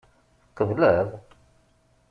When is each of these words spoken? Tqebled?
Tqebled? 0.49 1.11